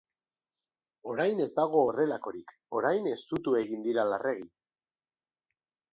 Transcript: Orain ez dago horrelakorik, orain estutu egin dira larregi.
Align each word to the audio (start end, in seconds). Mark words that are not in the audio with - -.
Orain 1.11 1.43
ez 1.45 1.49
dago 1.59 1.83
horrelakorik, 1.89 2.55
orain 2.79 3.11
estutu 3.15 3.57
egin 3.63 3.87
dira 3.89 4.07
larregi. 4.15 4.51